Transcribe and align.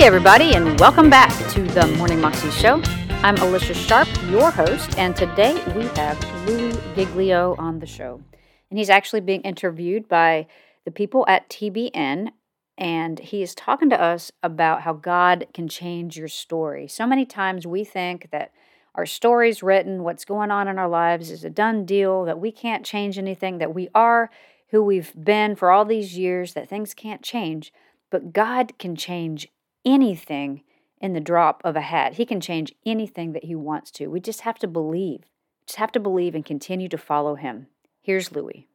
Hey, 0.00 0.06
everybody, 0.06 0.54
and 0.54 0.80
welcome 0.80 1.10
back 1.10 1.28
to 1.50 1.62
the 1.62 1.86
Morning 1.98 2.22
Moxie 2.22 2.50
Show. 2.52 2.80
I'm 3.22 3.36
Alicia 3.36 3.74
Sharp, 3.74 4.08
your 4.30 4.50
host, 4.50 4.96
and 4.96 5.14
today 5.14 5.52
we 5.76 5.84
have 5.88 6.18
Louie 6.46 6.74
Giglio 6.94 7.54
on 7.58 7.80
the 7.80 7.86
show. 7.86 8.22
And 8.70 8.78
he's 8.78 8.88
actually 8.88 9.20
being 9.20 9.42
interviewed 9.42 10.08
by 10.08 10.46
the 10.86 10.90
people 10.90 11.26
at 11.28 11.50
TBN, 11.50 12.30
and 12.78 13.18
he 13.18 13.42
is 13.42 13.54
talking 13.54 13.90
to 13.90 14.00
us 14.00 14.32
about 14.42 14.80
how 14.80 14.94
God 14.94 15.46
can 15.52 15.68
change 15.68 16.16
your 16.16 16.28
story. 16.28 16.88
So 16.88 17.06
many 17.06 17.26
times 17.26 17.66
we 17.66 17.84
think 17.84 18.30
that 18.32 18.52
our 18.94 19.04
story's 19.04 19.62
written, 19.62 20.02
what's 20.02 20.24
going 20.24 20.50
on 20.50 20.66
in 20.66 20.78
our 20.78 20.88
lives 20.88 21.30
is 21.30 21.44
a 21.44 21.50
done 21.50 21.84
deal, 21.84 22.24
that 22.24 22.40
we 22.40 22.50
can't 22.52 22.86
change 22.86 23.18
anything, 23.18 23.58
that 23.58 23.74
we 23.74 23.90
are 23.94 24.30
who 24.68 24.82
we've 24.82 25.12
been 25.22 25.56
for 25.56 25.70
all 25.70 25.84
these 25.84 26.16
years, 26.16 26.54
that 26.54 26.70
things 26.70 26.94
can't 26.94 27.20
change. 27.20 27.70
But 28.08 28.32
God 28.32 28.78
can 28.78 28.96
change 28.96 29.46
anything 29.84 30.62
in 31.00 31.12
the 31.12 31.20
drop 31.20 31.62
of 31.64 31.76
a 31.76 31.80
hat. 31.80 32.14
He 32.14 32.26
can 32.26 32.40
change 32.40 32.74
anything 32.84 33.32
that 33.32 33.44
He 33.44 33.54
wants 33.54 33.90
to. 33.92 34.08
We 34.08 34.20
just 34.20 34.42
have 34.42 34.58
to 34.58 34.66
believe. 34.66 35.22
Just 35.66 35.78
have 35.78 35.92
to 35.92 36.00
believe 36.00 36.34
and 36.34 36.44
continue 36.44 36.88
to 36.88 36.98
follow 36.98 37.36
Him. 37.36 37.68
Here's 38.02 38.32
Louie. 38.32 38.66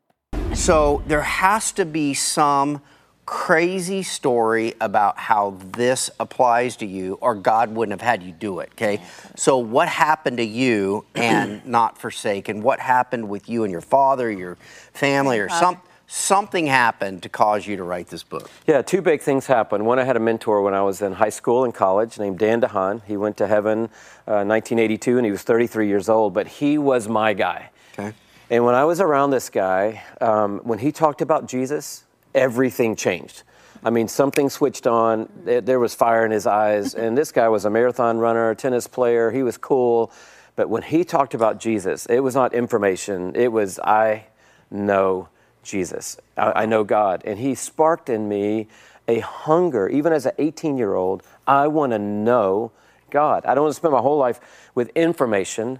So 0.53 1.03
there 1.07 1.21
has 1.21 1.71
to 1.73 1.85
be 1.85 2.13
some 2.13 2.81
crazy 3.25 4.03
story 4.03 4.75
about 4.79 5.17
how 5.17 5.57
this 5.71 6.11
applies 6.19 6.77
to 6.77 6.85
you, 6.85 7.17
or 7.21 7.33
God 7.33 7.73
wouldn't 7.73 7.99
have 7.99 8.07
had 8.07 8.21
you 8.21 8.31
do 8.31 8.59
it. 8.59 8.69
Okay. 8.73 9.01
So 9.35 9.57
what 9.57 9.89
happened 9.89 10.37
to 10.37 10.45
you 10.45 11.05
and 11.15 11.65
not 11.65 11.97
forsaken? 11.97 12.61
What 12.61 12.79
happened 12.79 13.27
with 13.27 13.49
you 13.49 13.63
and 13.63 13.71
your 13.71 13.81
father, 13.81 14.31
your 14.31 14.57
family, 14.93 15.39
or 15.39 15.49
some 15.49 15.81
something 16.07 16.67
happened 16.67 17.23
to 17.23 17.29
cause 17.29 17.67
you 17.67 17.77
to 17.77 17.83
write 17.83 18.07
this 18.07 18.23
book? 18.23 18.49
Yeah, 18.67 18.81
two 18.81 19.01
big 19.01 19.21
things 19.21 19.47
happened. 19.47 19.85
One, 19.85 19.99
I 19.99 20.03
had 20.03 20.15
a 20.15 20.19
mentor 20.19 20.61
when 20.61 20.73
I 20.73 20.81
was 20.81 21.01
in 21.01 21.13
high 21.13 21.29
school 21.29 21.63
and 21.63 21.73
college 21.73 22.19
named 22.19 22.39
Dan 22.39 22.61
DeHaan. 22.61 23.03
He 23.05 23.17
went 23.17 23.37
to 23.37 23.47
heaven 23.47 23.85
uh, 24.27 24.45
1982 24.45 25.17
and 25.17 25.25
he 25.25 25.31
was 25.31 25.43
33 25.43 25.87
years 25.87 26.09
old, 26.09 26.33
but 26.33 26.47
he 26.47 26.77
was 26.77 27.07
my 27.07 27.33
guy. 27.33 27.69
Okay. 27.97 28.13
And 28.49 28.63
when 28.63 28.75
I 28.75 28.85
was 28.85 28.99
around 29.01 29.31
this 29.31 29.49
guy, 29.49 30.03
um, 30.21 30.59
when 30.63 30.79
he 30.79 30.91
talked 30.91 31.21
about 31.21 31.47
Jesus, 31.47 32.03
everything 32.33 32.95
changed. 32.95 33.43
I 33.83 33.89
mean, 33.89 34.07
something 34.07 34.49
switched 34.49 34.87
on. 34.87 35.29
There 35.43 35.79
was 35.79 35.93
fire 35.93 36.25
in 36.25 36.31
his 36.31 36.47
eyes. 36.47 36.95
And 36.95 37.17
this 37.17 37.31
guy 37.31 37.47
was 37.49 37.65
a 37.65 37.69
marathon 37.69 38.17
runner, 38.17 38.49
a 38.49 38.55
tennis 38.55 38.87
player. 38.87 39.31
He 39.31 39.43
was 39.43 39.57
cool. 39.57 40.11
But 40.55 40.69
when 40.69 40.83
he 40.83 41.03
talked 41.03 41.33
about 41.33 41.59
Jesus, 41.59 42.05
it 42.07 42.19
was 42.19 42.33
not 42.33 42.53
information. 42.53 43.35
It 43.35 43.51
was, 43.51 43.79
I 43.79 44.25
know 44.71 45.29
Jesus. 45.65 46.17
I, 46.37 46.63
I 46.63 46.65
know 46.65 46.85
God. 46.85 47.21
And 47.25 47.39
he 47.39 47.55
sparked 47.55 48.09
in 48.09 48.29
me 48.29 48.67
a 49.07 49.19
hunger, 49.19 49.89
even 49.89 50.13
as 50.13 50.25
an 50.25 50.33
18 50.37 50.77
year 50.77 50.95
old. 50.95 51.23
I 51.45 51.67
want 51.67 51.91
to 51.91 51.99
know 51.99 52.71
God. 53.09 53.45
I 53.45 53.53
don't 53.53 53.65
want 53.65 53.73
to 53.73 53.77
spend 53.77 53.93
my 53.93 54.01
whole 54.01 54.17
life 54.17 54.69
with 54.73 54.89
information. 54.95 55.79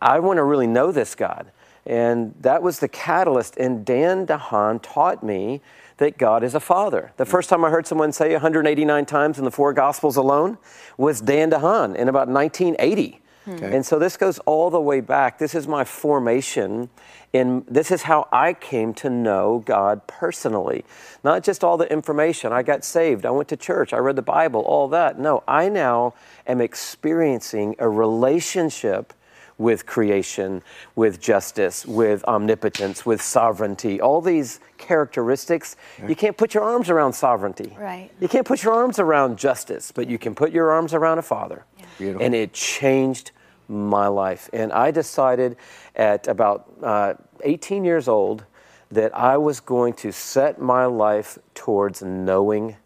I 0.00 0.18
want 0.20 0.38
to 0.38 0.44
really 0.44 0.66
know 0.66 0.92
this 0.92 1.14
God. 1.14 1.50
And 1.84 2.34
that 2.40 2.62
was 2.62 2.80
the 2.80 2.88
catalyst. 2.88 3.56
And 3.56 3.84
Dan 3.84 4.26
DeHaan 4.26 4.80
taught 4.82 5.22
me 5.22 5.60
that 5.98 6.18
God 6.18 6.42
is 6.42 6.54
a 6.54 6.60
father. 6.60 7.12
The 7.16 7.24
first 7.24 7.48
time 7.48 7.64
I 7.64 7.70
heard 7.70 7.86
someone 7.86 8.12
say 8.12 8.32
189 8.32 9.06
times 9.06 9.38
in 9.38 9.44
the 9.44 9.50
four 9.50 9.72
Gospels 9.72 10.16
alone 10.16 10.58
was 10.98 11.20
Dan 11.20 11.50
DeHaan 11.50 11.94
in 11.94 12.08
about 12.08 12.28
1980. 12.28 13.20
Okay. 13.48 13.76
And 13.76 13.86
so 13.86 13.98
this 13.98 14.16
goes 14.16 14.38
all 14.40 14.70
the 14.70 14.80
way 14.80 15.00
back. 15.00 15.38
This 15.38 15.54
is 15.54 15.68
my 15.68 15.84
formation, 15.84 16.90
and 17.32 17.64
this 17.68 17.90
is 17.90 18.02
how 18.02 18.28
I 18.32 18.52
came 18.54 18.92
to 18.94 19.10
know 19.10 19.62
God 19.64 20.06
personally. 20.06 20.84
Not 21.22 21.44
just 21.44 21.62
all 21.62 21.76
the 21.76 21.90
information. 21.90 22.52
I 22.52 22.62
got 22.62 22.84
saved, 22.84 23.24
I 23.24 23.30
went 23.30 23.48
to 23.50 23.56
church, 23.56 23.92
I 23.92 23.98
read 23.98 24.16
the 24.16 24.22
Bible, 24.22 24.62
all 24.62 24.88
that. 24.88 25.18
No, 25.18 25.42
I 25.46 25.68
now 25.68 26.14
am 26.46 26.60
experiencing 26.60 27.76
a 27.78 27.88
relationship 27.88 29.12
with 29.58 29.86
creation, 29.86 30.62
with 30.94 31.18
justice, 31.20 31.86
with 31.86 32.22
omnipotence, 32.24 33.06
with 33.06 33.22
sovereignty, 33.22 34.00
all 34.00 34.20
these 34.20 34.60
characteristics. 34.76 35.76
You 36.06 36.14
can't 36.14 36.36
put 36.36 36.52
your 36.52 36.62
arms 36.62 36.90
around 36.90 37.14
sovereignty. 37.14 37.74
Right. 37.78 38.10
You 38.20 38.28
can't 38.28 38.46
put 38.46 38.62
your 38.62 38.74
arms 38.74 38.98
around 38.98 39.38
justice, 39.38 39.92
but 39.92 40.08
you 40.08 40.18
can 40.18 40.34
put 40.34 40.52
your 40.52 40.72
arms 40.72 40.92
around 40.92 41.18
a 41.18 41.22
father. 41.22 41.64
Beautiful. 41.96 42.22
And 42.24 42.34
it 42.34 42.52
changed 42.52 43.30
my 43.68 44.06
life. 44.06 44.48
And 44.52 44.72
I 44.72 44.90
decided 44.90 45.56
at 45.94 46.28
about 46.28 46.70
uh, 46.82 47.14
18 47.42 47.84
years 47.84 48.08
old 48.08 48.44
that 48.90 49.14
I 49.16 49.36
was 49.36 49.60
going 49.60 49.94
to 49.94 50.12
set 50.12 50.60
my 50.60 50.84
life 50.86 51.38
towards 51.54 52.02
knowing 52.02 52.76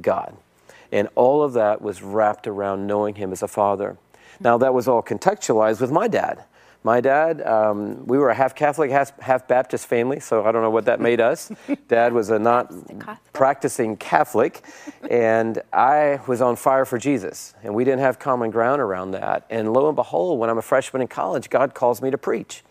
God. 0.00 0.36
And 0.92 1.08
all 1.14 1.42
of 1.42 1.54
that 1.54 1.82
was 1.82 2.02
wrapped 2.02 2.46
around 2.46 2.86
knowing 2.86 3.16
Him 3.16 3.32
as 3.32 3.42
a 3.42 3.48
father. 3.48 3.96
Now, 4.40 4.58
that 4.58 4.74
was 4.74 4.88
all 4.88 5.02
contextualized 5.02 5.80
with 5.80 5.90
my 5.90 6.08
dad. 6.08 6.44
My 6.84 7.00
dad, 7.00 7.40
um, 7.42 8.06
we 8.06 8.18
were 8.18 8.30
a 8.30 8.34
half 8.34 8.56
Catholic, 8.56 8.90
half, 8.90 9.18
half, 9.20 9.46
Baptist 9.46 9.86
family, 9.86 10.18
so 10.18 10.44
I 10.44 10.50
don't 10.50 10.62
know 10.62 10.70
what 10.70 10.86
that 10.86 11.00
made 11.00 11.20
us. 11.20 11.52
dad 11.88 12.12
was 12.12 12.30
a 12.30 12.38
not 12.38 12.72
practicing 13.32 13.96
Catholic, 13.96 14.64
and 15.08 15.62
I 15.72 16.20
was 16.26 16.40
on 16.40 16.56
fire 16.56 16.84
for 16.84 16.98
Jesus, 16.98 17.54
and 17.62 17.74
we 17.74 17.84
didn't 17.84 18.00
have 18.00 18.18
common 18.18 18.50
ground 18.50 18.82
around 18.82 19.12
that. 19.12 19.46
And 19.48 19.72
lo 19.72 19.86
and 19.86 19.94
behold, 19.94 20.40
when 20.40 20.50
I'm 20.50 20.58
a 20.58 20.62
freshman 20.62 21.02
in 21.02 21.08
college, 21.08 21.50
God 21.50 21.72
calls 21.74 22.02
me 22.02 22.10
to 22.10 22.18
preach. 22.18 22.64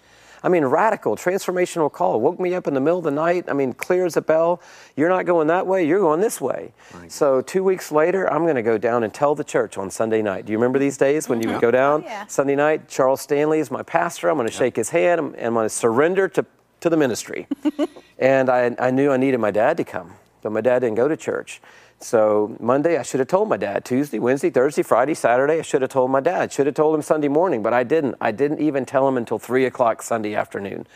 I 0.43 0.49
mean, 0.49 0.65
radical, 0.65 1.15
transformational 1.15 1.91
call. 1.91 2.19
Woke 2.19 2.39
me 2.39 2.55
up 2.55 2.67
in 2.67 2.73
the 2.73 2.79
middle 2.79 2.97
of 2.97 3.03
the 3.03 3.11
night. 3.11 3.45
I 3.47 3.53
mean, 3.53 3.73
clear 3.73 4.05
as 4.05 4.17
a 4.17 4.21
bell. 4.21 4.61
You're 4.95 5.09
not 5.09 5.25
going 5.25 5.47
that 5.47 5.67
way, 5.67 5.85
you're 5.85 5.99
going 5.99 6.19
this 6.19 6.41
way. 6.41 6.73
Right. 6.93 7.11
So, 7.11 7.41
two 7.41 7.63
weeks 7.63 7.91
later, 7.91 8.31
I'm 8.31 8.43
going 8.43 8.55
to 8.55 8.63
go 8.63 8.77
down 8.77 9.03
and 9.03 9.13
tell 9.13 9.35
the 9.35 9.43
church 9.43 9.77
on 9.77 9.91
Sunday 9.91 10.21
night. 10.21 10.45
Do 10.45 10.51
you 10.51 10.57
remember 10.57 10.79
these 10.79 10.97
days 10.97 11.29
when 11.29 11.41
you 11.41 11.49
would 11.49 11.61
go 11.61 11.71
down? 11.71 12.03
Oh, 12.03 12.07
yeah. 12.07 12.25
Sunday 12.27 12.55
night, 12.55 12.87
Charles 12.87 13.21
Stanley 13.21 13.59
is 13.59 13.69
my 13.69 13.83
pastor. 13.83 14.29
I'm 14.29 14.37
going 14.37 14.47
to 14.47 14.53
shake 14.53 14.75
his 14.75 14.89
hand 14.89 15.19
and 15.19 15.45
I'm 15.45 15.53
going 15.53 15.65
to 15.65 15.69
surrender 15.69 16.27
to, 16.29 16.45
to 16.79 16.89
the 16.89 16.97
ministry. 16.97 17.47
and 18.19 18.49
I, 18.49 18.75
I 18.79 18.91
knew 18.91 19.11
I 19.11 19.17
needed 19.17 19.39
my 19.39 19.51
dad 19.51 19.77
to 19.77 19.83
come, 19.83 20.13
but 20.41 20.51
my 20.51 20.61
dad 20.61 20.79
didn't 20.79 20.95
go 20.95 21.07
to 21.07 21.17
church. 21.17 21.61
So 22.03 22.55
Monday, 22.59 22.97
I 22.97 23.03
should 23.03 23.19
have 23.19 23.27
told 23.27 23.47
my 23.47 23.57
dad. 23.57 23.85
Tuesday, 23.85 24.19
Wednesday, 24.19 24.49
Thursday, 24.49 24.81
Friday, 24.81 25.13
Saturday, 25.13 25.59
I 25.59 25.61
should 25.61 25.81
have 25.83 25.91
told 25.91 26.09
my 26.09 26.19
dad. 26.19 26.51
Should 26.51 26.65
have 26.65 26.75
told 26.75 26.95
him 26.95 27.01
Sunday 27.01 27.27
morning, 27.27 27.61
but 27.61 27.73
I 27.73 27.83
didn't. 27.83 28.15
I 28.19 28.31
didn't 28.31 28.59
even 28.59 28.85
tell 28.85 29.07
him 29.07 29.17
until 29.17 29.37
3 29.37 29.65
o'clock 29.65 30.01
Sunday 30.01 30.33
afternoon. 30.33 30.87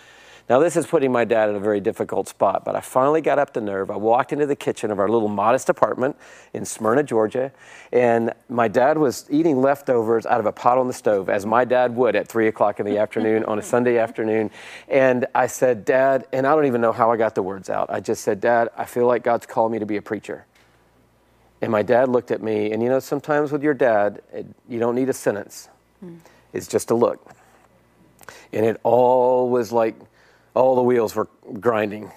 Now, 0.48 0.60
this 0.60 0.76
is 0.76 0.86
putting 0.86 1.12
my 1.12 1.26
dad 1.26 1.50
in 1.50 1.56
a 1.56 1.60
very 1.60 1.80
difficult 1.80 2.28
spot, 2.28 2.64
but 2.64 2.76
I 2.76 2.80
finally 2.80 3.22
got 3.22 3.40
up 3.40 3.54
the 3.54 3.62
nerve. 3.62 3.90
I 3.90 3.96
walked 3.96 4.32
into 4.32 4.46
the 4.46 4.56
kitchen 4.56 4.92
of 4.92 5.00
our 5.00 5.10
little 5.10 5.28
modest 5.28 5.70
apartment 5.70 6.16
in 6.54 6.66
Smyrna, 6.66 7.02
Georgia, 7.02 7.52
and 7.92 8.32
my 8.48 8.68
dad 8.68 9.00
was 9.00 9.26
eating 9.32 9.60
leftovers 9.60 10.28
out 10.28 10.40
of 10.40 10.46
a 10.46 10.52
pot 10.52 10.78
on 10.78 10.88
the 10.88 10.94
stove, 10.94 11.30
as 11.30 11.48
my 11.48 11.66
dad 11.66 11.96
would 11.96 12.16
at 12.16 12.28
3 12.28 12.48
o'clock 12.48 12.80
in 12.80 12.86
the 12.86 13.00
afternoon 13.00 13.44
on 13.46 13.58
a 13.58 13.64
Sunday 13.64 13.98
afternoon. 13.98 14.52
And 14.88 15.26
I 15.34 15.48
said, 15.48 15.84
Dad, 15.84 16.28
and 16.32 16.46
I 16.46 16.54
don't 16.54 16.66
even 16.66 16.82
know 16.82 16.92
how 16.92 17.12
I 17.12 17.18
got 17.18 17.34
the 17.34 17.44
words 17.44 17.70
out. 17.70 17.90
I 17.90 18.00
just 18.00 18.24
said, 18.24 18.40
Dad, 18.40 18.70
I 18.78 18.86
feel 18.86 19.08
like 19.08 19.24
God's 19.24 19.48
called 19.48 19.72
me 19.72 19.80
to 19.80 19.86
be 19.88 19.98
a 19.98 20.02
preacher. 20.02 20.46
And 21.62 21.72
my 21.72 21.82
dad 21.82 22.10
looked 22.10 22.32
at 22.32 22.42
me, 22.42 22.72
and 22.72 22.84
you 22.84 22.90
know, 22.90 23.00
sometimes 23.00 23.52
with 23.52 23.64
your 23.64 23.74
dad, 23.74 24.22
it, 24.34 24.46
you 24.68 24.80
don't 24.80 24.96
need 24.96 25.10
a 25.10 25.14
sentence, 25.14 25.70
mm. 26.04 26.20
it's 26.54 26.68
just 26.68 26.92
a 26.92 26.96
look. 26.96 27.32
And 28.52 28.66
it 28.66 28.80
all 28.84 29.50
was 29.50 29.72
like, 29.72 29.96
all 30.54 30.76
the 30.76 30.84
wheels 30.84 31.16
were 31.16 31.28
grinding. 31.60 32.12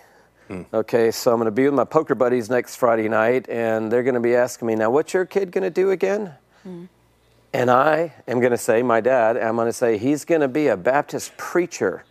Hmm. 0.48 0.62
Okay, 0.72 1.10
so 1.10 1.32
I'm 1.32 1.38
going 1.38 1.46
to 1.46 1.50
be 1.50 1.64
with 1.64 1.74
my 1.74 1.84
poker 1.84 2.14
buddies 2.14 2.48
next 2.48 2.76
Friday 2.76 3.08
night, 3.08 3.48
and 3.50 3.92
they're 3.92 4.02
going 4.02 4.14
to 4.14 4.20
be 4.20 4.34
asking 4.34 4.68
me, 4.68 4.76
now, 4.76 4.90
what's 4.90 5.12
your 5.12 5.26
kid 5.26 5.52
going 5.52 5.64
to 5.64 5.70
do 5.70 5.90
again? 5.90 6.32
Hmm. 6.62 6.84
And 7.52 7.70
I 7.70 8.14
am 8.26 8.40
going 8.40 8.52
to 8.52 8.58
say, 8.58 8.82
my 8.82 9.00
dad, 9.00 9.36
I'm 9.36 9.56
going 9.56 9.66
to 9.66 9.72
say, 9.72 9.98
he's 9.98 10.24
going 10.24 10.40
to 10.40 10.48
be 10.48 10.68
a 10.68 10.76
Baptist 10.76 11.36
preacher. 11.36 12.04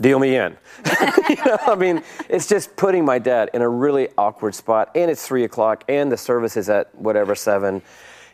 Deal 0.00 0.18
me 0.18 0.36
in. 0.36 0.56
you 1.28 1.36
know, 1.44 1.58
I 1.66 1.74
mean, 1.74 2.02
it's 2.28 2.48
just 2.48 2.74
putting 2.76 3.04
my 3.04 3.18
dad 3.18 3.50
in 3.52 3.60
a 3.60 3.68
really 3.68 4.08
awkward 4.16 4.54
spot, 4.54 4.90
and 4.94 5.10
it's 5.10 5.26
three 5.26 5.44
o'clock, 5.44 5.84
and 5.88 6.10
the 6.10 6.16
service 6.16 6.56
is 6.56 6.70
at 6.70 6.94
whatever, 6.94 7.34
seven. 7.34 7.82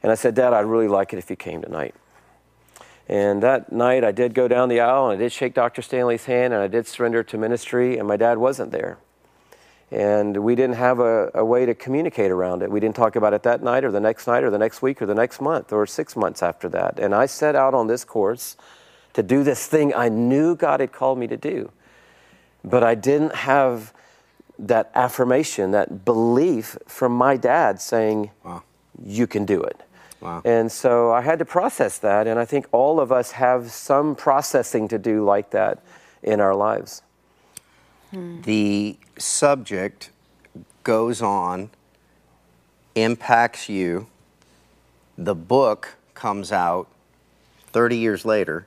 And 0.03 0.13
I 0.13 0.15
said, 0.15 0.35
Dad, 0.35 0.53
I'd 0.53 0.67
really 0.67 0.87
like 0.87 1.13
it 1.13 1.19
if 1.19 1.29
you 1.29 1.37
came 1.37 1.63
tonight. 1.63 1.95
And 3.09 3.43
that 3.43 3.73
night, 3.73 4.05
I 4.05 4.13
did 4.13 4.35
go 4.35 4.49
down 4.49 4.69
the 4.69 4.81
aisle 4.81 5.11
and 5.11 5.19
I 5.19 5.23
did 5.23 5.33
shake 5.33 5.55
Dr. 5.55 5.81
Stanley's 5.81 6.25
hand 6.25 6.53
and 6.53 6.61
I 6.61 6.67
did 6.67 6.89
surrender 6.89 7.23
to 7.25 7.39
ministry, 7.39 7.99
and 7.99 8.07
my 8.07 8.17
dad 8.17 8.39
wasn't 8.39 8.73
there. 8.73 8.99
And 9.93 10.39
we 10.39 10.57
didn't 10.57 10.75
have 10.75 10.99
a, 10.99 11.31
a, 11.33 11.45
way 11.45 11.65
to 11.65 11.73
communicate 11.73 12.33
around 12.33 12.63
it. 12.63 12.71
We 12.71 12.81
didn't 12.81 12.97
talk 12.97 13.15
about 13.15 13.33
it 13.35 13.45
that 13.45 13.63
night 13.63 13.85
or 13.85 13.93
the 13.93 14.01
next 14.01 14.27
night 14.27 14.43
or 14.43 14.51
the 14.51 14.59
next 14.59 14.83
week 14.83 15.01
or 15.01 15.07
the 15.07 15.15
next 15.15 15.41
month 15.41 15.73
or 15.73 15.87
six 15.87 16.17
months 16.17 16.43
after 16.43 16.69
that. 16.71 16.99
And 16.99 17.15
I 17.15 17.27
set 17.27 17.55
out 17.55 17.73
on 17.73 17.87
this 17.87 18.05
course 18.05 18.57
to 19.17 19.23
do 19.23 19.43
this 19.43 19.67
thing 19.67 19.95
I 19.95 20.11
knew 20.11 20.55
God 20.55 20.81
had 20.81 20.93
called 20.93 21.19
me 21.19 21.27
to 21.27 21.39
do. 21.39 21.73
But 22.63 22.85
I 22.85 22.95
didn't 22.95 23.35
have 23.35 23.95
that 24.59 24.91
affirmation, 24.95 25.71
that 25.71 26.05
belief 26.05 26.77
from 26.87 27.13
my 27.13 27.37
dad 27.37 27.81
saying, 27.81 28.31
wow. 28.45 28.63
You 29.05 29.27
can 29.27 29.45
do 29.45 29.63
it. 29.63 29.81
Wow. 30.21 30.43
And 30.45 30.71
so 30.73 31.13
I 31.13 31.21
had 31.21 31.39
to 31.41 31.45
process 31.45 31.99
that, 31.99 32.27
and 32.27 32.39
I 32.39 32.45
think 32.45 32.67
all 32.73 33.01
of 33.01 33.13
us 33.13 33.33
have 33.33 33.71
some 33.71 34.15
processing 34.15 34.89
to 34.89 34.99
do 34.99 35.25
like 35.25 35.51
that 35.51 35.83
in 36.23 36.41
our 36.41 36.55
lives. 36.55 37.03
Hmm. 38.11 38.41
The 38.43 38.97
subject 39.19 40.11
goes 40.85 41.21
on 41.21 41.71
impacts 42.95 43.69
you. 43.69 44.07
The 45.19 45.35
book 45.35 45.97
comes 46.15 46.53
out 46.53 46.89
30 47.73 47.97
years 47.99 48.25
later. 48.25 48.67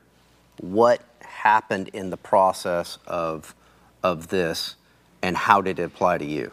What 0.59 1.01
happened 1.21 1.89
in 1.89 2.09
the 2.09 2.17
process 2.17 2.97
of, 3.07 3.55
of 4.03 4.27
this 4.27 4.75
and 5.21 5.35
how 5.35 5.61
did 5.61 5.79
it 5.79 5.83
apply 5.83 6.17
to 6.17 6.25
you? 6.25 6.51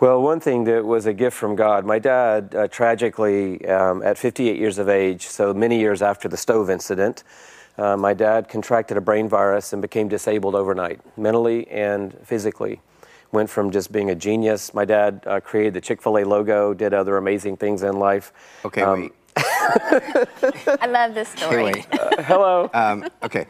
Well, 0.00 0.20
one 0.22 0.40
thing 0.40 0.64
that 0.64 0.84
was 0.84 1.06
a 1.06 1.12
gift 1.12 1.36
from 1.36 1.56
God, 1.56 1.84
my 1.84 1.98
dad 1.98 2.54
uh, 2.54 2.68
tragically, 2.68 3.64
um, 3.66 4.02
at 4.02 4.18
58 4.18 4.58
years 4.58 4.78
of 4.78 4.88
age, 4.88 5.26
so 5.26 5.52
many 5.54 5.78
years 5.78 6.02
after 6.02 6.28
the 6.28 6.36
stove 6.36 6.70
incident, 6.70 7.22
uh, 7.76 7.96
my 7.96 8.14
dad 8.14 8.48
contracted 8.48 8.96
a 8.96 9.00
brain 9.00 9.28
virus 9.28 9.72
and 9.72 9.80
became 9.80 10.08
disabled 10.08 10.54
overnight, 10.54 11.00
mentally 11.16 11.68
and 11.68 12.16
physically. 12.24 12.80
Went 13.30 13.50
from 13.50 13.70
just 13.70 13.92
being 13.92 14.10
a 14.10 14.14
genius. 14.14 14.72
My 14.72 14.84
dad 14.84 15.22
uh, 15.26 15.38
created 15.40 15.74
the 15.74 15.80
Chick 15.80 16.02
fil 16.02 16.18
A 16.18 16.24
logo, 16.24 16.74
did 16.74 16.94
other 16.94 17.16
amazing 17.18 17.56
things 17.56 17.82
in 17.82 17.98
life. 17.98 18.32
Okay, 18.64 18.82
Um, 18.82 19.02
wait. 19.02 19.12
I 20.80 20.86
love 20.88 21.14
this 21.14 21.30
Okay, 21.34 21.40
story. 21.46 21.64
wait. 21.64 21.86
Hello. 22.24 22.70
Um, 22.72 23.06
okay. 23.22 23.46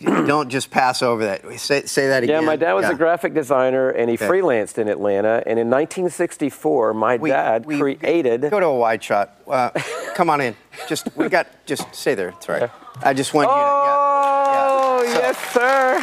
Don't 0.00 0.48
just 0.48 0.70
pass 0.70 1.02
over 1.02 1.24
that. 1.24 1.42
Say, 1.58 1.82
say 1.86 2.06
that 2.08 2.22
again. 2.22 2.42
Yeah, 2.42 2.46
my 2.46 2.54
dad 2.54 2.74
was 2.74 2.84
Yeah. 2.84 2.92
a 2.92 2.94
graphic 2.94 3.34
designer 3.34 3.90
and 3.90 4.08
he 4.08 4.14
Okay. 4.14 4.28
freelanced 4.28 4.78
in 4.78 4.86
Atlanta. 4.88 5.42
And 5.44 5.58
in 5.58 5.68
1964, 5.70 6.94
my 6.94 7.16
We- 7.16 7.30
dad 7.30 7.66
we- 7.66 7.78
created. 7.80 8.42
Go 8.48 8.60
to 8.60 8.66
a 8.66 8.74
wide 8.76 9.02
shot. 9.02 9.30
Uh, 9.48 9.70
come 10.14 10.30
on 10.30 10.40
in. 10.40 10.54
Just 10.86 11.08
we 11.16 11.28
got. 11.28 11.48
Just 11.66 11.92
stay 11.92 12.14
there. 12.14 12.28
It's 12.28 12.48
all 12.48 12.54
right. 12.60 12.70
I 13.02 13.12
just 13.12 13.34
want 13.34 13.48
you 13.48 13.54
to. 13.54 13.60
Oh, 13.60 15.02
Yeah. 15.04 15.12
So- 15.14 15.20
yes, 15.20 15.36
sir. 15.52 16.00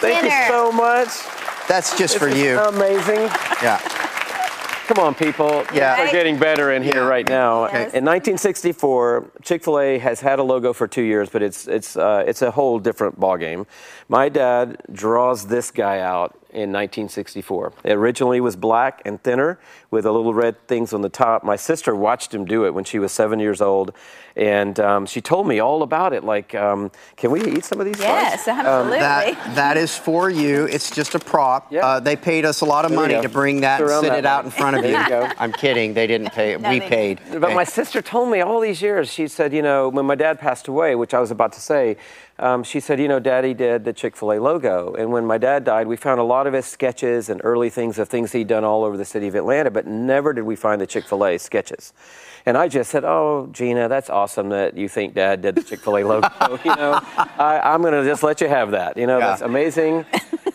Thank 0.00 0.22
Dinner. 0.22 0.36
you 0.36 0.48
so 0.48 0.72
much. 0.72 1.08
That's 1.66 1.96
just 1.96 2.18
for 2.18 2.26
This 2.26 2.34
is 2.36 2.42
you. 2.44 2.58
Amazing. 2.58 3.30
Yeah. 3.62 3.80
Come 4.86 4.98
on, 4.98 5.14
people. 5.14 5.64
Yeah. 5.72 5.98
We're 5.98 6.12
getting 6.12 6.38
better 6.38 6.70
in 6.72 6.82
here 6.82 6.96
Yeah. 7.02 7.08
right 7.08 7.26
now. 7.26 7.64
Okay. 7.66 7.84
In 7.94 8.04
1964, 8.04 9.30
Chick-fil-A 9.42 9.98
has 9.98 10.20
had 10.20 10.38
a 10.38 10.42
logo 10.42 10.72
for 10.74 10.86
two 10.86 11.02
years, 11.02 11.30
but 11.30 11.42
it's 11.42 11.66
it's 11.66 11.96
uh, 11.96 12.22
it's 12.26 12.42
a 12.42 12.50
whole 12.50 12.78
different 12.78 13.18
ballgame. 13.18 13.66
My 14.08 14.28
dad 14.28 14.82
draws 14.92 15.46
this 15.46 15.70
guy 15.70 16.00
out 16.00 16.36
in 16.54 16.70
1964. 16.72 17.72
It 17.84 17.92
originally 17.92 18.40
was 18.40 18.54
black 18.56 19.02
and 19.04 19.22
thinner 19.22 19.58
with 19.90 20.06
a 20.06 20.12
little 20.12 20.32
red 20.32 20.66
things 20.68 20.92
on 20.92 21.02
the 21.02 21.08
top. 21.08 21.42
My 21.44 21.56
sister 21.56 21.94
watched 21.94 22.32
him 22.32 22.44
do 22.44 22.64
it 22.64 22.72
when 22.74 22.84
she 22.84 22.98
was 22.98 23.12
seven 23.12 23.40
years 23.40 23.60
old, 23.60 23.92
and 24.36 24.78
um, 24.80 25.06
she 25.06 25.20
told 25.20 25.46
me 25.46 25.58
all 25.60 25.82
about 25.82 26.12
it. 26.12 26.24
Like, 26.24 26.54
um, 26.54 26.90
can 27.16 27.30
we 27.30 27.44
eat 27.44 27.64
some 27.64 27.80
of 27.80 27.86
these? 27.86 27.98
Yes, 27.98 28.46
buns? 28.46 28.58
absolutely. 28.58 28.98
That 29.00 29.54
that 29.56 29.76
is 29.76 29.96
for 29.96 30.30
you. 30.30 30.64
It's 30.66 30.90
just 30.90 31.14
a 31.14 31.18
prop. 31.18 31.72
Yeah. 31.72 31.84
Uh, 31.86 32.00
they 32.00 32.16
paid 32.16 32.44
us 32.44 32.60
a 32.60 32.64
lot 32.64 32.84
of 32.84 32.90
There 32.92 33.00
money 33.00 33.20
to 33.20 33.28
bring 33.28 33.60
that 33.62 33.80
and 33.80 33.90
sit 33.90 34.02
that 34.10 34.18
it 34.20 34.26
out 34.26 34.44
in 34.44 34.50
front 34.50 34.76
of 34.76 34.84
you. 34.84 34.96
you 34.96 35.08
go. 35.08 35.28
I'm 35.38 35.52
kidding. 35.52 35.94
They 35.94 36.06
didn't 36.06 36.30
pay. 36.32 36.56
No, 36.64 36.70
we 36.70 36.78
they 36.78 36.88
paid. 36.88 37.20
But 37.32 37.44
Okay. 37.44 37.54
my 37.54 37.64
sister 37.64 38.00
told 38.00 38.30
me 38.30 38.40
all 38.40 38.60
these 38.60 38.80
years, 38.80 39.12
she 39.12 39.26
said, 39.28 39.52
you 39.52 39.60
know, 39.62 39.88
when 39.88 40.06
my 40.06 40.14
dad 40.14 40.38
passed 40.38 40.68
away, 40.68 40.94
which 40.94 41.12
I 41.12 41.18
was 41.20 41.30
about 41.32 41.52
to 41.54 41.60
say, 41.60 41.96
um, 42.38 42.64
she 42.64 42.80
said, 42.80 42.98
you 42.98 43.06
know, 43.06 43.20
Daddy 43.20 43.54
did 43.54 43.84
the 43.84 43.92
Chick 43.92 44.16
fil 44.16 44.32
A 44.32 44.38
logo. 44.40 44.94
And 44.94 45.12
when 45.12 45.24
my 45.24 45.38
dad 45.38 45.64
died, 45.64 45.86
we 45.86 45.96
found 45.96 46.18
a 46.20 46.24
lot 46.24 46.46
of 46.48 46.52
his 46.52 46.66
sketches 46.66 47.28
and 47.28 47.40
early 47.44 47.70
things 47.70 47.98
of 47.98 48.08
things 48.08 48.32
he'd 48.32 48.48
done 48.48 48.64
all 48.64 48.82
over 48.84 48.96
the 48.96 49.04
city 49.04 49.28
of 49.28 49.34
Atlanta, 49.36 49.70
but 49.70 49.86
never 49.86 50.32
did 50.32 50.42
we 50.42 50.56
find 50.56 50.80
the 50.80 50.86
Chick 50.86 51.04
fil 51.06 51.24
A 51.24 51.38
sketches. 51.38 51.92
And 52.46 52.58
I 52.58 52.66
just 52.68 52.90
said, 52.90 53.04
oh, 53.04 53.48
Gina, 53.52 53.88
that's 53.88 54.10
awesome 54.10 54.48
that 54.50 54.76
you 54.76 54.88
think 54.88 55.14
Dad 55.14 55.42
did 55.42 55.54
the 55.54 55.62
Chick 55.62 55.80
fil 55.80 55.96
A 55.98 56.02
logo. 56.04 56.28
you 56.64 56.74
know, 56.76 57.00
I, 57.38 57.60
I'm 57.64 57.80
going 57.82 57.94
to 57.94 58.04
just 58.04 58.22
let 58.24 58.40
you 58.40 58.48
have 58.48 58.72
that. 58.72 58.96
You 58.96 59.06
know, 59.06 59.18
Yeah. 59.18 59.28
that's 59.28 59.42
amazing. 59.42 60.04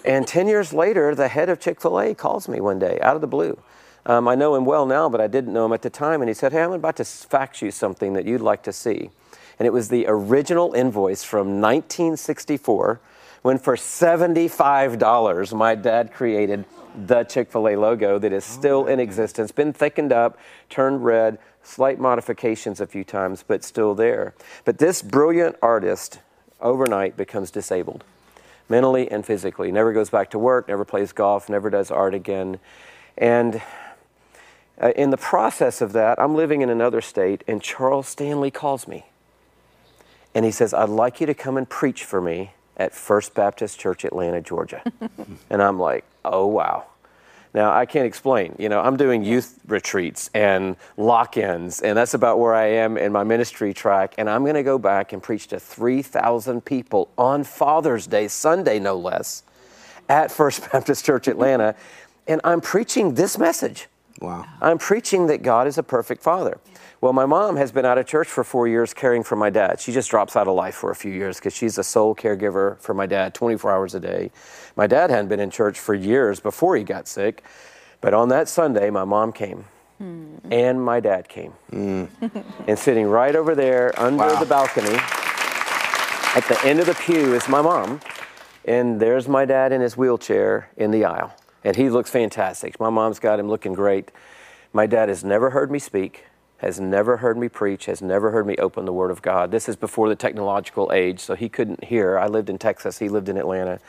and 0.06 0.28
10 0.28 0.48
years 0.48 0.74
later, 0.74 1.16
the 1.16 1.30
head 1.30 1.48
of 1.50 1.60
Chick 1.60 1.80
fil 1.82 2.00
A 2.00 2.14
calls 2.14 2.50
me 2.50 2.60
one 2.60 2.78
day 2.78 3.00
out 3.02 3.16
of 3.16 3.22
the 3.22 3.28
blue. 3.28 3.58
Um, 4.06 4.28
I 4.28 4.36
know 4.36 4.56
him 4.56 4.66
well 4.66 4.86
now, 4.86 5.08
but 5.10 5.22
I 5.22 5.28
didn't 5.28 5.54
know 5.54 5.66
him 5.66 5.74
at 5.74 5.82
the 5.82 5.90
time. 5.90 6.22
And 6.22 6.30
he 6.30 6.34
said, 6.34 6.52
Hey, 6.52 6.62
I'm 6.62 6.72
about 6.72 6.96
to 6.98 7.06
fax 7.06 7.62
you 7.62 7.72
something 7.72 8.14
that 8.14 8.26
you'd 8.26 8.42
like 8.42 8.64
to 8.64 8.74
see. 8.74 9.12
And 9.60 9.66
it 9.66 9.74
was 9.74 9.90
the 9.90 10.06
original 10.08 10.74
invoice 10.74 11.24
from 11.24 11.62
1964 11.62 13.00
when, 13.42 13.58
for 13.58 13.76
$75, 13.76 15.54
my 15.56 15.76
dad 15.76 16.12
created 16.12 16.66
the 17.06 17.24
Chick 17.24 17.52
fil 17.52 17.70
A 17.70 17.76
logo 17.76 18.20
that 18.20 18.34
is 18.34 18.44
still 18.44 18.88
in 18.88 19.00
existence, 19.00 19.52
been 19.52 19.72
thickened 19.72 20.12
up, 20.12 20.38
turned 20.70 21.06
red, 21.06 21.38
slight 21.64 22.00
modifications 22.00 22.82
a 22.82 22.88
few 22.88 23.04
times, 23.04 23.44
but 23.48 23.64
still 23.64 23.96
there. 23.96 24.34
But 24.66 24.80
this 24.80 25.02
brilliant 25.02 25.56
artist 25.62 26.20
overnight 26.60 27.16
becomes 27.16 27.52
disabled 27.52 28.04
mentally 28.68 29.10
and 29.10 29.26
physically. 29.26 29.72
Never 29.72 29.94
goes 29.94 30.10
back 30.10 30.30
to 30.32 30.40
work, 30.40 30.68
never 30.68 30.86
plays 30.86 31.12
golf, 31.12 31.50
never 31.50 31.70
does 31.70 31.90
art 31.90 32.14
again. 32.14 32.60
And 33.18 33.62
uh, 34.82 34.92
in 34.96 35.10
the 35.10 35.18
process 35.18 35.82
of 35.82 35.94
that, 35.94 36.20
I'm 36.22 36.36
living 36.36 36.62
in 36.62 36.70
another 36.70 37.02
state, 37.02 37.44
and 37.48 37.62
Charles 37.62 38.08
Stanley 38.08 38.52
calls 38.52 38.88
me. 38.88 39.06
And 40.36 40.46
he 40.46 40.52
says, 40.52 40.74
I'd 40.74 40.90
like 40.90 41.20
you 41.20 41.28
to 41.28 41.34
come 41.34 41.58
and 41.58 41.68
preach 41.68 42.04
for 42.04 42.22
me 42.22 42.52
at 42.78 42.94
First 42.94 43.34
Baptist 43.34 43.80
Church, 43.80 44.06
Atlanta, 44.06 44.42
Georgia. 44.42 44.82
and 45.50 45.62
I'm 45.62 45.80
like, 45.80 46.06
oh, 46.24 46.48
wow. 46.48 46.86
Now, 47.54 47.74
I 47.74 47.88
can't 47.88 48.06
explain. 48.06 48.56
You 48.60 48.70
know, 48.70 48.80
I'm 48.80 48.96
doing 48.96 49.24
youth 49.24 49.60
retreats 49.68 50.30
and 50.36 50.76
lock 50.98 51.36
ins, 51.36 51.82
and 51.82 51.98
that's 51.98 52.14
about 52.14 52.40
where 52.40 52.54
I 52.54 52.66
am 52.66 52.96
in 52.96 53.12
my 53.12 53.24
ministry 53.24 53.74
track. 53.74 54.14
And 54.18 54.30
I'm 54.30 54.44
going 54.44 54.56
to 54.56 54.64
go 54.64 54.78
back 54.78 55.14
and 55.14 55.22
preach 55.22 55.48
to 55.48 55.60
3,000 55.60 56.64
people 56.64 57.10
on 57.18 57.44
Father's 57.44 58.06
Day, 58.06 58.28
Sunday 58.28 58.78
no 58.80 58.96
less, 58.96 59.44
at 60.08 60.32
First 60.32 60.72
Baptist 60.72 61.06
Church, 61.06 61.28
Atlanta. 61.28 61.76
And 62.28 62.40
I'm 62.44 62.62
preaching 62.62 63.16
this 63.16 63.40
message. 63.40 63.88
Wow. 64.22 64.46
I'm 64.62 64.78
preaching 64.78 65.28
that 65.28 65.42
God 65.42 65.66
is 65.66 65.78
a 65.78 65.84
perfect 65.84 66.22
father. 66.22 66.60
Well, 67.02 67.14
my 67.14 67.26
mom 67.26 67.56
has 67.56 67.72
been 67.72 67.86
out 67.86 67.98
of 67.98 68.06
church 68.08 68.28
for 68.28 68.44
four 68.44 68.68
years 68.68 68.94
caring 68.94 69.24
for 69.24 69.38
my 69.38 69.50
dad. 69.50 69.80
She 69.80 69.94
just 69.94 70.10
drops 70.10 70.36
out 70.36 70.50
of 70.50 70.56
life 70.56 70.76
for 70.76 70.92
a 70.92 70.96
few 70.96 71.14
years 71.14 71.38
because 71.38 71.56
she's 71.56 71.78
a 71.78 71.84
sole 71.84 72.14
caregiver 72.14 72.78
for 72.80 72.94
my 72.94 73.06
dad 73.06 73.34
24 73.34 73.72
hours 73.72 73.96
a 73.96 74.02
day. 74.02 74.32
My 74.76 74.86
dad 74.86 75.10
hadn't 75.10 75.30
been 75.30 75.40
in 75.40 75.50
church 75.50 75.80
for 75.80 75.94
years 75.94 76.42
before 76.42 76.76
he 76.76 76.84
got 76.84 77.08
sick. 77.08 77.42
But 78.02 78.14
on 78.14 78.28
that 78.30 78.50
Sunday, 78.50 78.90
my 78.90 79.06
mom 79.06 79.32
came 79.32 79.64
hmm. 79.98 80.36
and 80.52 80.84
my 80.84 81.00
dad 81.00 81.30
came. 81.30 81.52
Hmm. 81.70 82.06
and 82.68 82.78
sitting 82.78 83.08
right 83.08 83.36
over 83.36 83.56
there 83.56 83.98
under 83.98 84.26
Wow. 84.26 84.40
the 84.40 84.46
balcony 84.46 84.98
at 86.36 86.46
the 86.50 86.60
end 86.66 86.82
of 86.82 86.86
the 86.86 86.96
pew 86.96 87.34
is 87.34 87.48
my 87.48 87.62
mom. 87.62 88.02
And 88.66 89.00
there's 89.00 89.28
my 89.30 89.46
dad 89.46 89.72
in 89.72 89.80
his 89.80 89.96
wheelchair 89.96 90.70
in 90.76 90.92
the 90.92 91.06
aisle. 91.06 91.34
And 91.64 91.78
he 91.78 91.90
looks 91.90 92.10
fantastic. 92.10 92.78
My 92.78 92.90
mom's 92.90 93.20
got 93.20 93.40
him 93.40 93.48
looking 93.48 93.74
great. 93.74 94.12
My 94.74 94.86
dad 94.86 95.10
has 95.10 95.24
never 95.24 95.50
heard 95.50 95.72
me 95.72 95.80
speak, 95.80 96.26
has 96.60 96.80
never 96.80 97.18
heard 97.18 97.38
me 97.38 97.50
preach, 97.50 97.86
has 97.86 98.02
never 98.02 98.32
heard 98.32 98.46
me 98.46 98.56
open 98.58 98.86
the 98.86 98.94
Word 98.94 99.12
of 99.12 99.22
God. 99.22 99.52
This 99.52 99.70
is 99.70 99.76
before 99.76 100.10
the 100.10 100.16
technological 100.16 100.92
age, 100.94 101.20
so 101.20 101.36
he 101.36 101.50
couldn't 101.50 101.86
hear. 101.86 102.18
I 102.18 102.28
lived 102.28 102.50
in 102.50 102.58
Texas, 102.58 103.00
he 103.00 103.10
lived 103.10 103.30
in 103.30 103.38
Atlanta. 103.38 103.80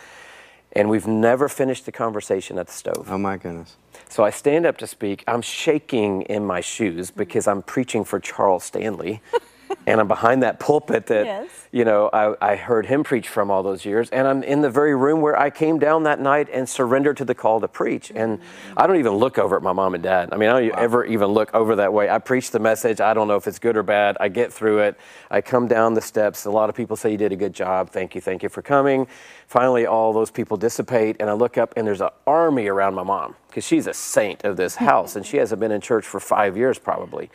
And 0.73 0.89
we've 0.89 1.07
never 1.07 1.49
finished 1.49 1.85
the 1.85 1.93
conversation 1.93 2.57
at 2.57 2.69
the 2.69 2.73
stove. 2.73 3.09
Oh 3.11 3.19
my 3.19 3.37
goodness. 3.37 3.77
So 4.09 4.25
I 4.25 4.31
stand 4.31 4.67
up 4.67 4.77
to 4.79 4.87
speak. 4.87 5.25
I'm 5.27 5.43
shaking 5.43 6.23
in 6.23 6.47
my 6.47 6.61
shoes 6.61 7.11
because 7.11 7.49
I'm 7.49 7.63
preaching 7.63 8.05
for 8.05 8.21
Charles 8.21 8.65
Stanley. 8.65 9.21
and 9.87 10.01
I'm 10.01 10.09
behind 10.09 10.43
that 10.43 10.59
pulpit 10.61 11.07
that, 11.07 11.25
Yes. 11.27 11.49
you 11.73 11.85
know, 11.85 12.11
I, 12.13 12.53
I 12.53 12.57
heard 12.57 12.87
him 12.87 13.05
preach 13.05 13.29
from 13.29 13.51
all 13.51 13.63
those 13.63 13.85
years. 13.85 14.11
And 14.11 14.27
I'm 14.27 14.43
in 14.43 14.61
the 14.61 14.71
very 14.71 14.95
room 14.95 15.21
where 15.21 15.39
I 15.39 15.51
came 15.51 15.79
down 15.79 16.05
that 16.05 16.21
night 16.21 16.49
and 16.53 16.69
surrendered 16.69 17.17
to 17.19 17.25
the 17.25 17.35
call 17.35 17.61
to 17.61 17.69
preach. 17.69 18.11
And 18.15 18.41
I 18.77 18.87
don't 18.87 18.97
even 18.97 19.13
look 19.15 19.39
over 19.39 19.57
at 19.57 19.63
my 19.63 19.73
mom 19.73 19.95
and 19.95 20.03
dad. 20.03 20.31
I 20.33 20.37
mean, 20.37 20.49
I 20.49 20.61
don't 20.61 20.79
ever 20.79 21.05
even 21.05 21.29
look 21.29 21.55
over 21.55 21.77
that 21.77 21.93
way. 21.93 22.09
I 22.11 22.19
preach 22.19 22.51
the 22.51 22.59
message. 22.59 23.01
I 23.01 23.15
don't 23.15 23.29
know 23.29 23.37
if 23.37 23.47
it's 23.47 23.59
good 23.59 23.77
or 23.77 23.83
bad. 23.83 24.17
I 24.21 24.29
get 24.29 24.53
through 24.53 24.81
it. 24.81 24.97
I 25.31 25.41
come 25.41 25.69
down 25.69 25.95
the 25.95 26.01
steps. 26.03 26.45
A 26.45 26.51
lot 26.51 26.69
of 26.69 26.75
people 26.77 26.97
say 26.97 27.11
you 27.13 27.19
did 27.19 27.33
a 27.33 27.37
good 27.37 27.53
job. 27.55 27.91
Thank 27.91 28.15
you. 28.15 28.21
Thank 28.21 28.43
you 28.43 28.49
for 28.49 28.63
coming. 28.63 29.07
Finally, 29.47 29.87
all 29.87 30.13
those 30.13 30.31
people 30.31 30.57
dissipate. 30.57 31.17
And 31.21 31.29
I 31.31 31.33
look 31.35 31.59
up 31.59 31.75
and 31.77 31.87
there's 31.87 32.01
an 32.01 32.11
army 32.27 32.67
around 32.67 32.95
my 32.95 33.03
mom 33.03 33.35
because 33.49 33.65
she's 33.65 33.87
a 33.87 33.95
saint 33.95 34.45
of 34.45 34.57
this 34.57 34.77
house. 34.91 35.17
And 35.17 35.25
she 35.25 35.37
hasn't 35.39 35.61
been 35.61 35.73
in 35.73 35.81
church 35.81 36.07
for 36.07 36.21
five 36.21 36.57
years 36.57 36.79
probably. 36.79 37.31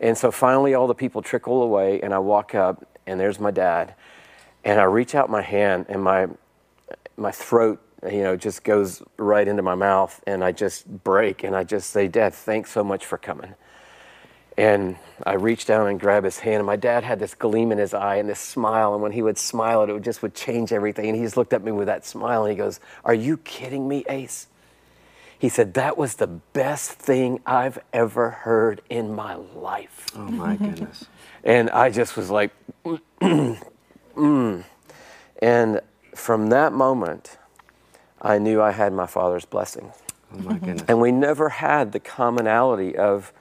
And 0.00 0.16
so 0.16 0.30
finally, 0.30 0.74
all 0.74 0.86
the 0.86 0.94
people 0.94 1.22
trickle 1.22 1.62
away, 1.62 2.00
and 2.00 2.12
I 2.12 2.18
walk 2.18 2.54
up, 2.54 2.84
and 3.06 3.18
there's 3.18 3.40
my 3.40 3.50
dad. 3.50 3.94
And 4.64 4.80
I 4.80 4.84
reach 4.84 5.14
out 5.14 5.30
my 5.30 5.42
hand, 5.42 5.86
and 5.88 6.02
my, 6.02 6.28
my 7.16 7.30
throat, 7.30 7.80
you 8.02 8.22
know, 8.22 8.36
just 8.36 8.62
goes 8.62 9.02
right 9.16 9.46
into 9.46 9.62
my 9.62 9.74
mouth, 9.74 10.22
and 10.26 10.44
I 10.44 10.52
just 10.52 10.86
break, 11.04 11.44
and 11.44 11.56
I 11.56 11.64
just 11.64 11.90
say, 11.90 12.08
Dad, 12.08 12.34
thanks 12.34 12.70
so 12.70 12.84
much 12.84 13.06
for 13.06 13.16
coming. 13.16 13.54
And 14.58 14.96
I 15.24 15.34
reach 15.34 15.66
down 15.66 15.86
and 15.86 16.00
grab 16.00 16.24
his 16.24 16.38
hand, 16.38 16.56
and 16.56 16.66
my 16.66 16.76
dad 16.76 17.04
had 17.04 17.18
this 17.18 17.34
gleam 17.34 17.72
in 17.72 17.78
his 17.78 17.94
eye 17.94 18.16
and 18.16 18.28
this 18.28 18.40
smile, 18.40 18.92
and 18.94 19.02
when 19.02 19.12
he 19.12 19.22
would 19.22 19.38
smile, 19.38 19.82
it 19.82 19.92
would 19.92 20.04
just 20.04 20.22
would 20.22 20.34
change 20.34 20.72
everything. 20.72 21.06
And 21.06 21.16
he 21.16 21.22
just 21.22 21.36
looked 21.36 21.52
at 21.52 21.62
me 21.62 21.72
with 21.72 21.86
that 21.86 22.04
smile, 22.06 22.44
and 22.44 22.50
he 22.50 22.56
goes, 22.56 22.80
Are 23.04 23.14
you 23.14 23.38
kidding 23.38 23.88
me, 23.88 24.04
Ace? 24.08 24.46
He 25.38 25.48
said, 25.48 25.74
That 25.74 25.96
was 25.96 26.14
the 26.16 26.26
best 26.26 26.92
thing 26.92 27.40
I've 27.46 27.78
ever 27.92 28.30
heard 28.30 28.80
in 28.88 29.14
my 29.14 29.34
life. 29.34 30.06
Oh 30.14 30.20
my 30.20 30.56
goodness. 30.58 31.06
And 31.44 31.70
I 31.70 31.90
just 31.90 32.16
was 32.16 32.30
like, 32.30 32.52
mm. 33.20 34.64
And 35.42 35.80
from 36.14 36.48
that 36.48 36.72
moment, 36.72 37.38
I 38.20 38.38
knew 38.38 38.60
I 38.60 38.72
had 38.72 38.92
my 38.92 39.06
father's 39.06 39.44
blessing. 39.44 39.92
Oh 40.34 40.38
my 40.38 40.54
goodness. 40.54 40.84
And 40.88 41.00
we 41.00 41.12
never 41.12 41.50
had 41.50 41.92
the 41.92 42.00
commonality 42.00 42.96
of 42.96 43.32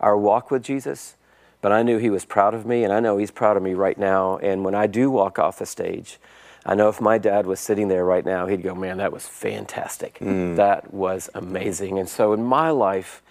our 0.00 0.16
walk 0.16 0.50
with 0.50 0.62
Jesus, 0.62 1.16
but 1.60 1.70
I 1.70 1.82
knew 1.82 1.98
He 1.98 2.10
was 2.10 2.24
proud 2.24 2.54
of 2.54 2.66
me, 2.66 2.82
and 2.82 2.92
I 2.92 3.00
know 3.00 3.18
He's 3.18 3.30
proud 3.30 3.56
of 3.56 3.62
me 3.62 3.74
right 3.74 3.98
now. 3.98 4.38
And 4.38 4.64
when 4.64 4.74
I 4.74 4.86
do 4.86 5.10
walk 5.10 5.38
off 5.38 5.58
the 5.58 5.66
stage, 5.66 6.18
I 6.64 6.74
know 6.74 6.88
if 6.88 7.00
my 7.00 7.18
dad 7.18 7.46
was 7.46 7.60
sitting 7.60 7.88
there 7.88 8.04
right 8.04 8.24
now, 8.24 8.46
he'd 8.46 8.62
go, 8.62 8.74
Man, 8.74 8.98
that 8.98 9.12
was 9.12 9.26
fantastic. 9.26 10.18
Mm. 10.20 10.56
That 10.56 10.92
was 10.92 11.28
amazing. 11.34 11.98
And 11.98 12.08
so 12.08 12.32
in 12.32 12.44
my 12.44 12.70
life, 12.70 13.22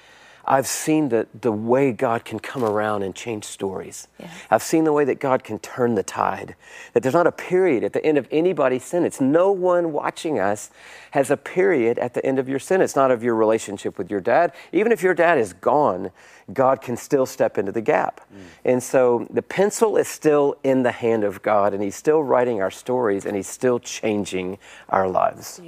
I've 0.45 0.67
seen 0.67 1.09
the, 1.09 1.27
the 1.39 1.51
way 1.51 1.91
God 1.91 2.25
can 2.25 2.39
come 2.39 2.63
around 2.63 3.03
and 3.03 3.15
change 3.15 3.45
stories. 3.45 4.07
I've 4.49 4.63
seen 4.63 4.83
the 4.83 4.93
way 4.93 5.05
that 5.05 5.19
God 5.19 5.43
can 5.43 5.59
turn 5.59 5.95
the 5.95 6.03
tide. 6.03 6.55
That 6.93 7.03
there's 7.03 7.13
not 7.13 7.27
a 7.27 7.31
period 7.31 7.83
at 7.83 7.93
the 7.93 8.03
end 8.05 8.17
of 8.17 8.27
anybody's 8.31 8.83
sentence. 8.83 9.21
No 9.21 9.51
one 9.51 9.91
watching 9.91 10.39
us 10.39 10.71
has 11.11 11.29
a 11.29 11.37
period 11.37 11.99
at 11.99 12.13
the 12.13 12.25
end 12.25 12.39
of 12.39 12.49
your 12.49 12.59
sentence, 12.59 12.95
not 12.95 13.11
of 13.11 13.23
your 13.23 13.35
relationship 13.35 13.97
with 13.97 14.09
your 14.09 14.21
dad. 14.21 14.53
Even 14.71 14.91
if 14.91 15.03
your 15.03 15.13
dad 15.13 15.37
is 15.37 15.53
gone, 15.53 16.11
God 16.53 16.81
can 16.81 16.97
still 16.97 17.25
step 17.25 17.57
into 17.57 17.71
the 17.71 17.81
gap. 17.81 18.21
Mm. 18.21 18.39
And 18.65 18.83
so 18.83 19.27
the 19.29 19.41
pencil 19.41 19.97
is 19.97 20.07
still 20.07 20.55
in 20.63 20.83
the 20.83 20.91
hand 20.91 21.23
of 21.23 21.41
God, 21.41 21.73
and 21.73 21.83
He's 21.83 21.95
still 21.95 22.23
writing 22.23 22.61
our 22.61 22.71
stories, 22.71 23.25
and 23.25 23.35
He's 23.35 23.47
still 23.47 23.79
changing 23.79 24.57
our 24.89 25.07
lives. 25.07 25.61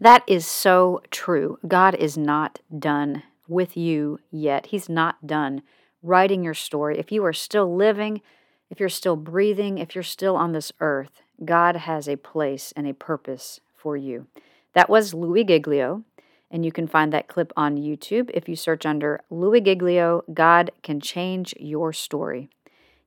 That 0.00 0.22
is 0.26 0.46
so 0.46 1.02
true. 1.10 1.58
God 1.66 1.94
is 1.96 2.16
not 2.16 2.60
done 2.76 3.24
with 3.48 3.76
you 3.76 4.20
yet. 4.30 4.66
He's 4.66 4.88
not 4.88 5.26
done 5.26 5.62
writing 6.02 6.44
your 6.44 6.54
story. 6.54 6.98
If 6.98 7.10
you 7.10 7.24
are 7.24 7.32
still 7.32 7.74
living, 7.74 8.20
if 8.70 8.80
you're 8.80 8.88
still 8.88 9.16
breathing, 9.16 9.78
if 9.78 9.94
you're 9.94 10.02
still 10.02 10.36
on 10.36 10.52
this 10.52 10.72
earth, 10.80 11.22
God 11.44 11.76
has 11.76 12.08
a 12.08 12.16
place 12.16 12.72
and 12.76 12.86
a 12.86 12.94
purpose 12.94 13.60
for 13.76 13.96
you. 13.96 14.26
That 14.74 14.90
was 14.90 15.14
Louie 15.14 15.44
Giglio, 15.44 16.04
and 16.50 16.64
you 16.64 16.72
can 16.72 16.86
find 16.86 17.12
that 17.12 17.28
clip 17.28 17.52
on 17.56 17.76
YouTube 17.76 18.30
if 18.34 18.48
you 18.48 18.56
search 18.56 18.86
under 18.86 19.20
Louie 19.30 19.60
Giglio 19.60 20.24
God 20.32 20.70
Can 20.82 21.00
Change 21.00 21.54
Your 21.58 21.92
Story. 21.92 22.48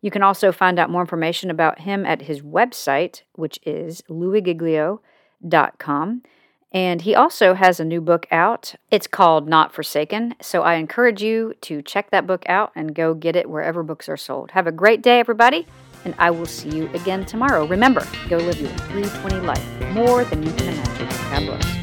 You 0.02 0.10
can 0.10 0.24
also 0.24 0.52
find 0.52 0.80
out 0.80 0.90
more 0.90 1.02
information 1.02 1.52
about 1.52 1.82
him 1.82 2.06
at 2.06 2.24
his 2.24 2.42
website, 2.42 3.22
which 3.34 3.60
is 3.64 4.02
louiegiglio.com. 4.10 6.24
And 6.72 7.02
he 7.02 7.16
also 7.16 7.54
has 7.54 7.80
a 7.80 7.86
new 7.86 8.00
book 8.00 8.26
out. 8.32 8.76
It's 8.90 9.08
called 9.08 9.48
Not 9.48 9.74
Forsaken. 9.74 10.36
So 10.42 10.62
I 10.62 10.76
encourage 10.76 11.22
you 11.22 11.54
to 11.62 11.82
check 11.82 12.12
that 12.12 12.26
book 12.26 12.44
out 12.48 12.72
and 12.76 12.96
go 12.96 13.14
get 13.14 13.36
it 13.36 13.50
wherever 13.50 13.84
books 13.84 14.08
are 14.08 14.18
sold. 14.18 14.52
Have 14.52 14.68
a 14.68 14.72
great 14.72 15.02
day, 15.02 15.20
everybody, 15.20 15.68
and 16.06 16.16
I 16.18 16.32
will 16.32 16.46
see 16.46 16.70
you 16.70 16.90
again 16.94 17.26
tomorrow. 17.26 17.66
Remember, 17.66 18.08
go 18.30 18.38
live 18.38 18.60
your 18.60 18.70
320 18.70 19.46
life 19.46 19.92
more 19.92 20.24
than 20.24 20.44
you 20.44 20.52
can 20.54 20.70
imagine. 20.74 21.08
God 21.08 21.46
bless. 21.46 21.81